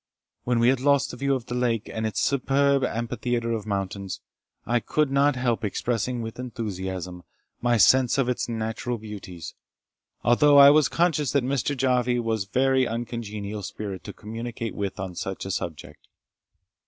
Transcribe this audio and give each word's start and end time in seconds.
When 0.45 0.57
we 0.57 0.69
had 0.69 0.79
lost 0.79 1.11
the 1.11 1.17
view 1.17 1.35
of 1.35 1.45
the 1.45 1.53
lake, 1.53 1.87
and 1.87 2.07
its 2.07 2.19
superb 2.19 2.83
amphitheatre 2.83 3.51
of 3.51 3.67
mountains, 3.67 4.19
I 4.65 4.79
could 4.79 5.11
not 5.11 5.35
help 5.35 5.63
expressing 5.63 6.23
with 6.23 6.39
enthusiasm, 6.39 7.21
my 7.61 7.77
sense 7.77 8.17
of 8.17 8.27
its 8.27 8.49
natural 8.49 8.97
beauties, 8.97 9.53
although 10.23 10.57
I 10.57 10.71
was 10.71 10.89
conscious 10.89 11.31
that 11.33 11.43
Mr. 11.43 11.77
Jarvie 11.77 12.17
was 12.19 12.45
a 12.45 12.49
very 12.49 12.87
uncongenial 12.87 13.61
spirit 13.61 14.03
to 14.05 14.11
communicate 14.11 14.73
with 14.73 14.99
on 14.99 15.13
such 15.13 15.45
a 15.45 15.51
subject. 15.51 16.07